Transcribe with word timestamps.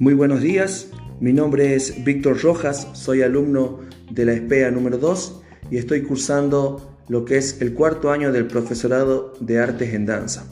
Muy 0.00 0.14
buenos 0.14 0.40
días, 0.40 0.88
mi 1.20 1.32
nombre 1.32 1.74
es 1.74 2.04
Víctor 2.04 2.40
Rojas, 2.40 2.88
soy 2.94 3.22
alumno 3.22 3.80
de 4.10 4.24
la 4.24 4.32
ESPEA 4.32 4.70
número 4.70 4.96
2 4.96 5.42
y 5.70 5.76
estoy 5.76 6.02
cursando 6.02 6.98
lo 7.08 7.24
que 7.24 7.36
es 7.36 7.60
el 7.60 7.74
cuarto 7.74 8.10
año 8.10 8.32
del 8.32 8.46
profesorado 8.46 9.34
de 9.40 9.58
artes 9.58 9.92
en 9.92 10.06
danza. 10.06 10.46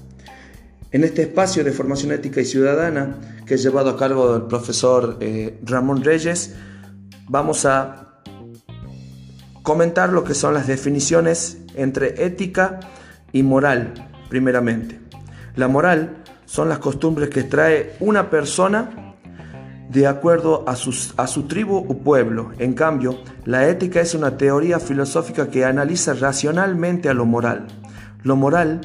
En 0.91 1.05
este 1.05 1.23
espacio 1.23 1.65
de 1.65 1.73
formación 1.73 2.13
ética 2.13 2.41
y 2.41 2.45
ciudadana 2.45 3.41
que 3.47 3.55
he 3.55 3.59
llevado 3.59 3.91
a 3.91 3.97
cargo 3.97 4.33
del 4.33 4.49
profesor 4.49 5.17
eh, 5.21 5.59
Ramón 5.63 6.03
Reyes, 6.03 6.57
vamos 7.29 7.65
a 7.65 8.21
comentar 9.63 10.13
lo 10.13 10.25
que 10.25 10.35
son 10.35 10.55
las 10.55 10.67
definiciones 10.67 11.59
entre 11.75 12.25
ética 12.25 12.81
y 13.33 13.43
moral, 13.43 13.95
primeramente. 14.29 15.01
La 15.57 15.69
moral 15.69 16.19
son 16.45 16.69
las 16.69 16.79
costumbres 16.79 17.31
que 17.31 17.43
trae 17.43 17.97
una 18.01 18.31
persona 18.31 19.15
de 19.89 20.07
acuerdo 20.07 20.65
a, 20.67 20.73
a 20.73 21.27
su 21.27 21.43
tribu 21.45 21.77
o 21.77 21.99
pueblo. 21.99 22.51
En 22.59 22.75
cambio, 22.75 23.19
la 23.45 23.69
ética 23.69 24.01
es 24.01 24.15
una 24.15 24.37
teoría 24.37 24.81
filosófica 24.81 25.49
que 25.49 25.65
analiza 25.65 26.15
racionalmente 26.15 27.09
a 27.09 27.15
lo 27.15 27.25
moral. 27.25 27.67
Lo 28.23 28.37
moral 28.37 28.81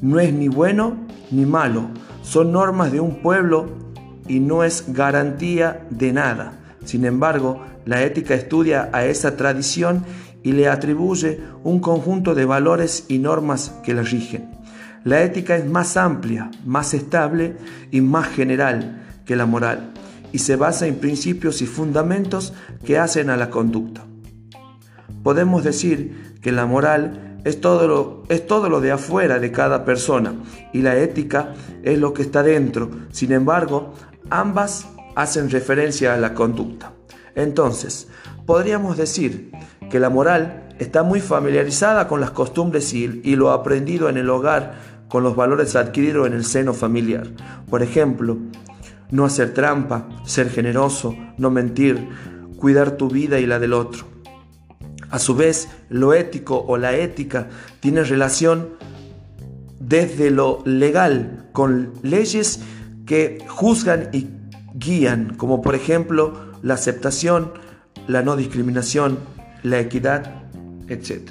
no 0.00 0.18
es 0.18 0.32
ni 0.32 0.48
bueno 0.48 1.06
ni 1.30 1.46
malo, 1.46 1.88
son 2.22 2.52
normas 2.52 2.92
de 2.92 3.00
un 3.00 3.22
pueblo 3.22 3.66
y 4.28 4.40
no 4.40 4.64
es 4.64 4.92
garantía 4.92 5.86
de 5.90 6.12
nada. 6.12 6.52
Sin 6.84 7.04
embargo, 7.04 7.64
la 7.84 8.02
ética 8.02 8.34
estudia 8.34 8.90
a 8.92 9.04
esa 9.04 9.36
tradición 9.36 10.04
y 10.42 10.52
le 10.52 10.68
atribuye 10.68 11.40
un 11.64 11.80
conjunto 11.80 12.34
de 12.34 12.44
valores 12.44 13.04
y 13.08 13.18
normas 13.18 13.74
que 13.84 13.94
la 13.94 14.02
rigen. 14.02 14.50
La 15.04 15.22
ética 15.22 15.56
es 15.56 15.66
más 15.66 15.96
amplia, 15.96 16.50
más 16.64 16.94
estable 16.94 17.56
y 17.90 18.00
más 18.00 18.28
general 18.28 19.02
que 19.24 19.36
la 19.36 19.46
moral 19.46 19.92
y 20.32 20.38
se 20.38 20.56
basa 20.56 20.86
en 20.86 20.96
principios 20.96 21.62
y 21.62 21.66
fundamentos 21.66 22.52
que 22.84 22.98
hacen 22.98 23.30
a 23.30 23.36
la 23.36 23.50
conducta. 23.50 24.02
Podemos 25.22 25.62
decir 25.62 26.38
que 26.40 26.50
la 26.50 26.66
moral 26.66 27.38
es 27.44 27.60
todo, 27.60 27.86
lo, 27.86 28.22
es 28.28 28.46
todo 28.46 28.68
lo 28.68 28.80
de 28.80 28.92
afuera 28.92 29.38
de 29.38 29.52
cada 29.52 29.84
persona 29.84 30.34
y 30.72 30.82
la 30.82 30.96
ética 30.96 31.54
es 31.82 31.98
lo 31.98 32.14
que 32.14 32.22
está 32.22 32.42
dentro. 32.42 32.90
Sin 33.12 33.32
embargo, 33.32 33.94
ambas 34.30 34.88
hacen 35.14 35.50
referencia 35.50 36.14
a 36.14 36.16
la 36.16 36.34
conducta. 36.34 36.92
Entonces, 37.34 38.08
podríamos 38.46 38.96
decir 38.96 39.52
que 39.90 40.00
la 40.00 40.10
moral 40.10 40.68
está 40.78 41.02
muy 41.02 41.20
familiarizada 41.20 42.08
con 42.08 42.20
las 42.20 42.30
costumbres 42.30 42.92
y, 42.94 43.36
lo 43.36 43.50
aprendido 43.50 44.08
en 44.08 44.16
el 44.16 44.30
hogar 44.30 44.74
con 45.08 45.22
los 45.22 45.36
valores 45.36 45.76
adquiridos 45.76 46.26
en 46.26 46.32
el 46.32 46.44
seno 46.44 46.72
familiar. 46.72 47.28
Por 47.68 47.82
ejemplo, 47.82 48.38
no 49.10 49.24
hacer 49.24 49.52
trampa, 49.52 50.08
ser 50.24 50.48
generoso, 50.50 51.14
no 51.36 51.50
mentir, 51.50 52.08
cuidar 52.56 52.92
tu 52.92 53.08
vida 53.08 53.38
y 53.38 53.46
la 53.46 53.58
del 53.58 53.74
otro. 53.74 54.06
A 55.10 55.18
su 55.18 55.34
vez, 55.34 55.68
lo 55.90 56.14
ético 56.14 56.64
o 56.66 56.78
la 56.78 56.96
ética 56.96 57.48
tiene 57.80 58.02
relación 58.02 58.70
desde 59.78 60.30
lo 60.30 60.62
legal 60.64 61.50
con 61.52 61.92
leyes 62.02 62.60
que 63.04 63.44
juzgan 63.46 64.08
y 64.12 64.28
guían, 64.74 65.34
como 65.36 65.60
por 65.60 65.74
ejemplo 65.74 66.52
la 66.62 66.74
aceptación, 66.74 67.52
la 68.06 68.22
no 68.22 68.36
discriminación, 68.36 69.18
la 69.62 69.80
equidad, 69.80 70.42
etc. 70.88 71.30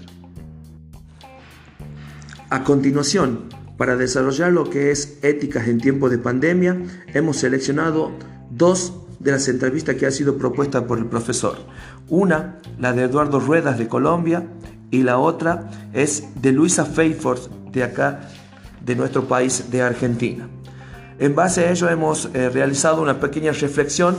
A 2.49 2.63
continuación, 2.63 3.49
para 3.77 3.95
desarrollar 3.95 4.51
lo 4.51 4.69
que 4.69 4.91
es 4.91 5.17
éticas 5.21 5.67
en 5.67 5.79
tiempo 5.79 6.09
de 6.09 6.17
pandemia, 6.17 6.77
hemos 7.13 7.37
seleccionado 7.37 8.11
dos 8.49 8.93
de 9.19 9.31
las 9.31 9.47
entrevistas 9.47 9.95
que 9.95 10.05
ha 10.05 10.11
sido 10.11 10.37
propuesta 10.37 10.85
por 10.85 10.97
el 10.97 11.05
profesor. 11.05 11.57
Una, 12.09 12.57
la 12.79 12.93
de 12.93 13.03
Eduardo 13.03 13.39
Ruedas 13.39 13.77
de 13.77 13.87
Colombia, 13.87 14.47
y 14.91 15.03
la 15.03 15.17
otra 15.17 15.69
es 15.93 16.27
de 16.41 16.51
Luisa 16.51 16.85
Feyford 16.85 17.49
de 17.71 17.83
acá, 17.83 18.29
de 18.83 18.95
nuestro 18.95 19.27
país, 19.27 19.71
de 19.71 19.81
Argentina. 19.81 20.49
En 21.19 21.35
base 21.35 21.65
a 21.65 21.71
ello 21.71 21.89
hemos 21.89 22.29
eh, 22.33 22.49
realizado 22.49 23.01
una 23.01 23.19
pequeña 23.19 23.51
reflexión 23.51 24.15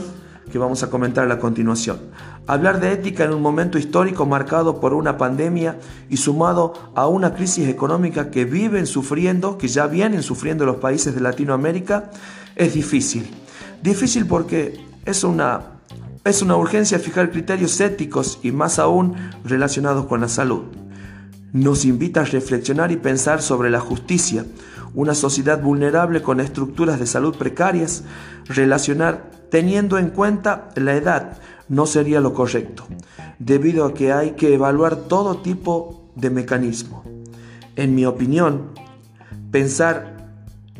que 0.53 0.59
vamos 0.59 0.83
a 0.83 0.91
comentar 0.91 1.31
a 1.31 1.39
continuación. 1.39 1.97
Hablar 2.45 2.79
de 2.79 2.91
ética 2.91 3.23
en 3.23 3.33
un 3.33 3.41
momento 3.41 3.79
histórico 3.79 4.27
marcado 4.27 4.79
por 4.79 4.93
una 4.93 5.17
pandemia 5.17 5.79
y 6.11 6.17
sumado 6.17 6.91
a 6.93 7.07
una 7.07 7.33
crisis 7.33 7.67
económica 7.67 8.29
que 8.29 8.45
viven 8.45 8.85
sufriendo, 8.85 9.57
que 9.57 9.67
ya 9.67 9.87
vienen 9.87 10.21
sufriendo 10.21 10.63
los 10.63 10.75
países 10.75 11.15
de 11.15 11.21
Latinoamérica, 11.21 12.11
es 12.55 12.75
difícil. 12.75 13.27
Difícil 13.81 14.27
porque 14.27 14.79
es 15.05 15.23
una, 15.23 15.79
es 16.23 16.43
una 16.43 16.55
urgencia 16.55 16.99
fijar 16.99 17.31
criterios 17.31 17.81
éticos 17.81 18.37
y 18.43 18.51
más 18.51 18.77
aún 18.77 19.15
relacionados 19.43 20.05
con 20.05 20.21
la 20.21 20.27
salud. 20.27 20.65
Nos 21.51 21.83
invita 21.83 22.21
a 22.21 22.25
reflexionar 22.25 22.91
y 22.91 22.97
pensar 22.97 23.41
sobre 23.41 23.71
la 23.71 23.79
justicia, 23.79 24.45
una 24.93 25.15
sociedad 25.15 25.61
vulnerable 25.61 26.21
con 26.21 26.39
estructuras 26.39 26.99
de 26.99 27.07
salud 27.07 27.35
precarias, 27.35 28.03
relacionar 28.45 29.31
teniendo 29.49 29.97
en 29.97 30.09
cuenta 30.09 30.69
la 30.75 30.95
edad 30.95 31.37
no 31.69 31.85
sería 31.85 32.19
lo 32.19 32.33
correcto, 32.33 32.85
debido 33.39 33.85
a 33.85 33.93
que 33.93 34.11
hay 34.11 34.31
que 34.31 34.53
evaluar 34.53 34.95
todo 34.95 35.37
tipo 35.37 36.09
de 36.15 36.29
mecanismo. 36.29 37.03
En 37.75 37.95
mi 37.95 38.05
opinión, 38.05 38.71
pensar 39.51 40.12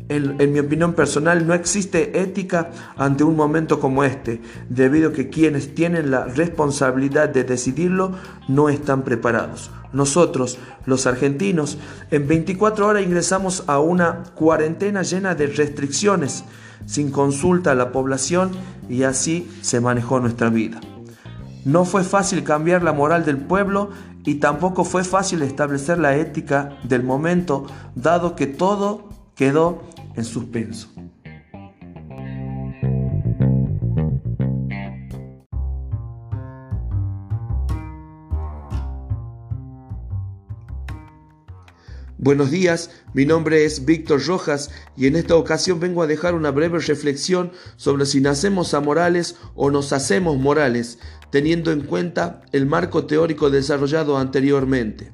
en, 0.08 0.52
mi 0.52 0.58
opinión 0.58 0.92
personal, 0.92 1.46
no 1.46 1.54
existe 1.54 2.20
ética 2.20 2.70
ante 2.96 3.24
un 3.24 3.36
momento 3.36 3.80
como 3.80 4.04
este, 4.04 4.40
debido 4.68 5.10
a 5.10 5.12
que 5.12 5.30
quienes 5.30 5.74
tienen 5.74 6.10
la 6.10 6.24
responsabilidad 6.24 7.30
de 7.30 7.44
decidirlo 7.44 8.12
no 8.46 8.68
están 8.68 9.02
preparados. 9.02 9.70
Nosotros, 9.92 10.58
los 10.84 11.06
argentinos, 11.06 11.78
en 12.10 12.28
24 12.28 12.86
horas 12.86 13.04
ingresamos 13.04 13.64
a 13.66 13.78
una 13.78 14.24
cuarentena 14.34 15.02
llena 15.02 15.34
de 15.34 15.46
restricciones, 15.46 16.44
sin 16.84 17.10
consulta 17.10 17.72
a 17.72 17.74
la 17.74 17.90
población 17.92 18.50
y 18.90 19.04
así 19.04 19.50
se 19.62 19.80
manejó 19.80 20.20
nuestra 20.20 20.50
vida. 20.50 20.80
No 21.64 21.86
fue 21.86 22.04
fácil 22.04 22.44
cambiar 22.44 22.82
la 22.82 22.92
moral 22.92 23.24
del 23.24 23.38
pueblo 23.38 23.88
y 24.26 24.34
tampoco 24.34 24.84
fue 24.84 25.02
fácil 25.02 25.40
establecer 25.40 25.98
la 25.98 26.16
ética 26.16 26.76
del 26.82 27.02
momento, 27.02 27.66
dado 27.94 28.36
que 28.36 28.46
todo 28.46 29.08
quedó 29.34 29.93
en 30.16 30.24
suspenso. 30.24 30.88
Buenos 42.24 42.50
días, 42.50 42.90
mi 43.12 43.26
nombre 43.26 43.66
es 43.66 43.84
Víctor 43.84 44.24
Rojas 44.24 44.70
y 44.96 45.08
en 45.08 45.16
esta 45.16 45.36
ocasión 45.36 45.78
vengo 45.78 46.02
a 46.02 46.06
dejar 46.06 46.34
una 46.34 46.50
breve 46.52 46.78
reflexión 46.78 47.52
sobre 47.76 48.06
si 48.06 48.22
nacemos 48.22 48.72
amorales 48.72 49.36
o 49.54 49.70
nos 49.70 49.92
hacemos 49.92 50.38
morales, 50.38 50.98
teniendo 51.28 51.70
en 51.70 51.82
cuenta 51.82 52.40
el 52.52 52.64
marco 52.64 53.04
teórico 53.04 53.50
desarrollado 53.50 54.16
anteriormente. 54.16 55.12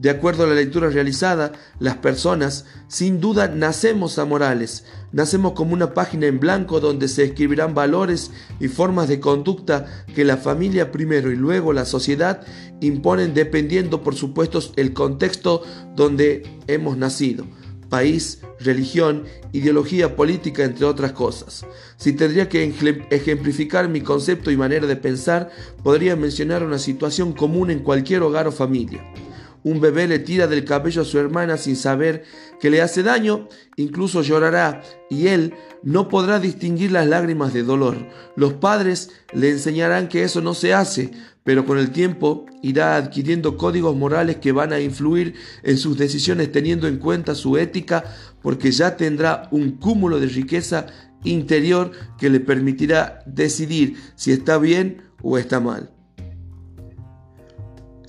De 0.00 0.08
acuerdo 0.08 0.44
a 0.44 0.46
la 0.46 0.54
lectura 0.54 0.88
realizada, 0.88 1.52
las 1.78 1.98
personas 1.98 2.64
sin 2.88 3.20
duda 3.20 3.48
nacemos 3.48 4.18
amorales, 4.18 4.86
nacemos 5.12 5.52
como 5.52 5.74
una 5.74 5.92
página 5.92 6.26
en 6.26 6.40
blanco 6.40 6.80
donde 6.80 7.06
se 7.06 7.24
escribirán 7.24 7.74
valores 7.74 8.30
y 8.60 8.68
formas 8.68 9.08
de 9.08 9.20
conducta 9.20 9.84
que 10.14 10.24
la 10.24 10.38
familia 10.38 10.90
primero 10.90 11.30
y 11.30 11.36
luego 11.36 11.74
la 11.74 11.84
sociedad 11.84 12.40
imponen 12.80 13.34
dependiendo 13.34 14.02
por 14.02 14.14
supuesto 14.14 14.62
el 14.76 14.94
contexto 14.94 15.64
donde 15.94 16.44
hemos 16.66 16.96
nacido 16.96 17.44
país, 17.90 18.40
religión, 18.58 19.24
ideología 19.52 20.16
política, 20.16 20.64
entre 20.64 20.86
otras 20.86 21.12
cosas. 21.12 21.66
Si 21.98 22.14
tendría 22.14 22.48
que 22.48 22.72
ejemplificar 23.10 23.88
mi 23.88 24.00
concepto 24.00 24.50
y 24.50 24.56
manera 24.56 24.86
de 24.86 24.96
pensar, 24.96 25.50
podría 25.82 26.16
mencionar 26.16 26.62
una 26.62 26.78
situación 26.78 27.32
común 27.34 27.70
en 27.70 27.80
cualquier 27.80 28.22
hogar 28.22 28.46
o 28.46 28.52
familia. 28.52 29.04
Un 29.62 29.80
bebé 29.80 30.08
le 30.08 30.18
tira 30.18 30.46
del 30.46 30.64
cabello 30.64 31.02
a 31.02 31.04
su 31.04 31.18
hermana 31.18 31.56
sin 31.58 31.76
saber 31.76 32.24
que 32.60 32.70
le 32.70 32.80
hace 32.80 33.02
daño, 33.02 33.48
incluso 33.76 34.22
llorará 34.22 34.82
y 35.10 35.28
él 35.28 35.54
no 35.82 36.08
podrá 36.08 36.38
distinguir 36.38 36.92
las 36.92 37.06
lágrimas 37.06 37.52
de 37.52 37.62
dolor. 37.62 37.96
Los 38.36 38.54
padres 38.54 39.10
le 39.32 39.50
enseñarán 39.50 40.08
que 40.08 40.22
eso 40.22 40.40
no 40.40 40.54
se 40.54 40.72
hace, 40.72 41.10
pero 41.44 41.66
con 41.66 41.78
el 41.78 41.90
tiempo 41.90 42.46
irá 42.62 42.96
adquiriendo 42.96 43.56
códigos 43.56 43.96
morales 43.96 44.36
que 44.36 44.52
van 44.52 44.72
a 44.72 44.80
influir 44.80 45.34
en 45.62 45.76
sus 45.76 45.98
decisiones 45.98 46.52
teniendo 46.52 46.88
en 46.88 46.98
cuenta 46.98 47.34
su 47.34 47.56
ética, 47.56 48.04
porque 48.42 48.70
ya 48.72 48.96
tendrá 48.96 49.48
un 49.50 49.72
cúmulo 49.72 50.20
de 50.20 50.26
riqueza 50.26 50.86
interior 51.24 51.92
que 52.18 52.30
le 52.30 52.40
permitirá 52.40 53.22
decidir 53.26 53.96
si 54.16 54.32
está 54.32 54.58
bien 54.58 55.02
o 55.22 55.36
está 55.36 55.60
mal. 55.60 55.90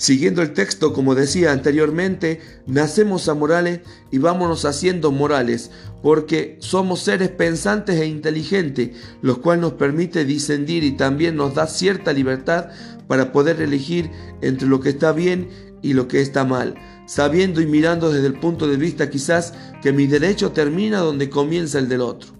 Siguiendo 0.01 0.41
el 0.41 0.53
texto, 0.53 0.93
como 0.93 1.13
decía 1.13 1.51
anteriormente, 1.51 2.41
nacemos 2.65 3.29
a 3.29 3.35
morales 3.35 3.81
y 4.09 4.17
vámonos 4.17 4.65
haciendo 4.65 5.11
morales, 5.11 5.69
porque 6.01 6.57
somos 6.59 7.01
seres 7.01 7.29
pensantes 7.29 8.01
e 8.01 8.07
inteligentes, 8.07 8.97
lo 9.21 9.43
cual 9.43 9.61
nos 9.61 9.73
permite 9.73 10.25
discendir 10.25 10.83
y 10.83 10.93
también 10.93 11.35
nos 11.35 11.53
da 11.53 11.67
cierta 11.67 12.13
libertad 12.13 12.69
para 13.05 13.31
poder 13.31 13.61
elegir 13.61 14.09
entre 14.41 14.67
lo 14.67 14.79
que 14.79 14.89
está 14.89 15.11
bien 15.11 15.49
y 15.83 15.93
lo 15.93 16.07
que 16.07 16.19
está 16.19 16.45
mal, 16.45 16.73
sabiendo 17.05 17.61
y 17.61 17.67
mirando 17.67 18.11
desde 18.11 18.25
el 18.25 18.39
punto 18.39 18.67
de 18.67 18.77
vista 18.77 19.07
quizás 19.11 19.53
que 19.83 19.93
mi 19.93 20.07
derecho 20.07 20.51
termina 20.51 20.97
donde 20.97 21.29
comienza 21.29 21.77
el 21.77 21.87
del 21.87 22.01
otro. 22.01 22.31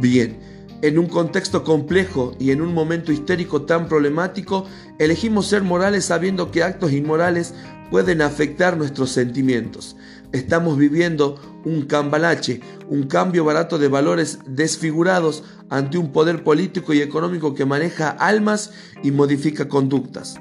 Bien, 0.00 0.38
en 0.82 0.98
un 0.98 1.06
contexto 1.06 1.62
complejo 1.64 2.34
y 2.38 2.50
en 2.50 2.62
un 2.62 2.72
momento 2.72 3.12
histérico 3.12 3.62
tan 3.62 3.88
problemático, 3.88 4.66
elegimos 4.98 5.46
ser 5.46 5.62
morales 5.62 6.06
sabiendo 6.06 6.50
que 6.50 6.62
actos 6.62 6.92
inmorales 6.92 7.54
pueden 7.90 8.22
afectar 8.22 8.76
nuestros 8.76 9.10
sentimientos. 9.10 9.96
Estamos 10.32 10.78
viviendo 10.78 11.40
un 11.64 11.82
cambalache, 11.82 12.60
un 12.88 13.04
cambio 13.04 13.44
barato 13.44 13.78
de 13.78 13.88
valores 13.88 14.38
desfigurados 14.46 15.42
ante 15.68 15.98
un 15.98 16.12
poder 16.12 16.44
político 16.44 16.94
y 16.94 17.00
económico 17.00 17.54
que 17.54 17.66
maneja 17.66 18.10
almas 18.10 18.72
y 19.02 19.10
modifica 19.10 19.68
conductas. 19.68 20.40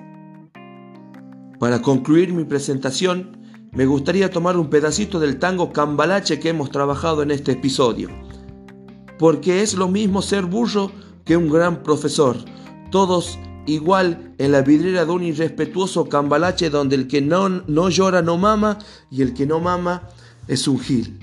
Para 1.59 1.81
concluir 1.81 2.31
mi 2.33 2.45
presentación, 2.45 3.38
me 3.71 3.85
gustaría 3.85 4.31
tomar 4.31 4.57
un 4.57 4.69
pedacito 4.69 5.19
del 5.19 5.38
tango 5.39 5.74
cambalache 5.74 6.39
que 6.39 6.50
hemos 6.50 6.71
trabajado 6.71 7.24
en 7.24 7.31
este 7.31 7.51
episodio 7.53 8.29
porque 9.19 9.62
es 9.62 9.75
lo 9.75 9.88
mismo 9.88 10.24
ser 10.24 10.45
burro 10.45 10.92
que 11.25 11.38
un 11.38 11.50
gran 11.50 11.83
profesor. 11.83 12.38
Todos 12.89 13.38
igual 13.68 14.33
en 14.39 14.51
la 14.51 14.62
vidriera 14.62 15.06
de 15.06 15.12
un 15.12 15.24
irrespetuoso 15.24 16.10
cambalache 16.10 16.71
donde 16.71 16.95
el 16.95 17.07
que 17.07 17.21
no, 17.21 17.50
no 17.50 17.89
llora 17.89 18.24
no 18.24 18.38
mama 18.38 18.80
y 19.12 19.21
el 19.21 19.36
que 19.36 19.45
no 19.45 19.60
mama 19.60 20.10
es 20.48 20.68
un 20.68 20.80
gil. 20.80 21.19